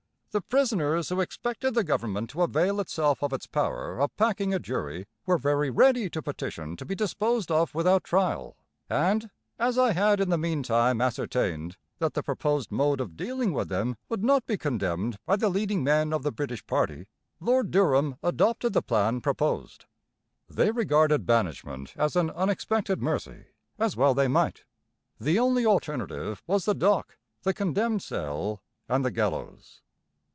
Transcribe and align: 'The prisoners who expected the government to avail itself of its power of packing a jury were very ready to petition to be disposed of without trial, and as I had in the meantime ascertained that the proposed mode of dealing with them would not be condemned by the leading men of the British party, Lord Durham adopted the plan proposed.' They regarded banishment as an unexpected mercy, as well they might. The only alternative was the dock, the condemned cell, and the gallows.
'The 0.33 0.39
prisoners 0.43 1.09
who 1.09 1.19
expected 1.19 1.73
the 1.73 1.83
government 1.83 2.29
to 2.29 2.41
avail 2.41 2.79
itself 2.79 3.21
of 3.21 3.33
its 3.33 3.45
power 3.47 3.99
of 3.99 4.15
packing 4.15 4.53
a 4.53 4.59
jury 4.59 5.05
were 5.25 5.37
very 5.37 5.69
ready 5.69 6.09
to 6.09 6.21
petition 6.21 6.77
to 6.77 6.85
be 6.85 6.95
disposed 6.95 7.51
of 7.51 7.75
without 7.75 8.01
trial, 8.05 8.55
and 8.89 9.29
as 9.59 9.77
I 9.77 9.91
had 9.91 10.21
in 10.21 10.29
the 10.29 10.37
meantime 10.37 11.01
ascertained 11.01 11.75
that 11.99 12.13
the 12.13 12.23
proposed 12.23 12.71
mode 12.71 13.01
of 13.01 13.17
dealing 13.17 13.51
with 13.51 13.67
them 13.67 13.97
would 14.07 14.23
not 14.23 14.45
be 14.45 14.55
condemned 14.57 15.17
by 15.25 15.35
the 15.35 15.49
leading 15.49 15.83
men 15.83 16.13
of 16.13 16.23
the 16.23 16.31
British 16.31 16.65
party, 16.65 17.07
Lord 17.41 17.69
Durham 17.69 18.15
adopted 18.23 18.71
the 18.71 18.81
plan 18.81 19.19
proposed.' 19.19 19.83
They 20.47 20.71
regarded 20.71 21.25
banishment 21.25 21.91
as 21.97 22.15
an 22.15 22.29
unexpected 22.29 23.01
mercy, 23.01 23.47
as 23.77 23.97
well 23.97 24.13
they 24.13 24.29
might. 24.29 24.63
The 25.19 25.39
only 25.39 25.65
alternative 25.65 26.41
was 26.47 26.63
the 26.63 26.73
dock, 26.73 27.17
the 27.43 27.53
condemned 27.53 28.01
cell, 28.01 28.61
and 28.87 29.03
the 29.03 29.11
gallows. 29.11 29.81